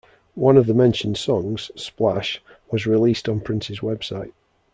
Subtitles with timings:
[0.33, 4.31] One of the mentioned songs, "Splash" was released on Prince's website.